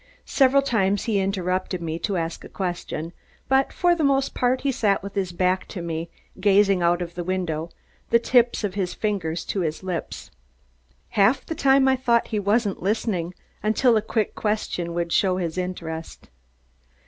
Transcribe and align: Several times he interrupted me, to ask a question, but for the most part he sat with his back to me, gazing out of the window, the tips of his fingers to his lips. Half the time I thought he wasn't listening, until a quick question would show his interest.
Several 0.25 0.63
times 0.63 1.03
he 1.03 1.19
interrupted 1.19 1.79
me, 1.79 1.99
to 1.99 2.17
ask 2.17 2.43
a 2.43 2.49
question, 2.49 3.13
but 3.47 3.71
for 3.71 3.93
the 3.93 4.03
most 4.03 4.33
part 4.33 4.61
he 4.61 4.71
sat 4.71 5.03
with 5.03 5.13
his 5.13 5.31
back 5.31 5.67
to 5.67 5.79
me, 5.79 6.09
gazing 6.39 6.81
out 6.81 7.03
of 7.03 7.13
the 7.13 7.23
window, 7.23 7.69
the 8.09 8.17
tips 8.17 8.63
of 8.63 8.73
his 8.73 8.95
fingers 8.95 9.45
to 9.45 9.59
his 9.59 9.83
lips. 9.83 10.31
Half 11.09 11.45
the 11.45 11.53
time 11.53 11.87
I 11.87 11.95
thought 11.97 12.29
he 12.29 12.39
wasn't 12.39 12.81
listening, 12.81 13.35
until 13.61 13.95
a 13.95 14.01
quick 14.01 14.33
question 14.33 14.95
would 14.95 15.11
show 15.13 15.37
his 15.37 15.55
interest. 15.55 16.31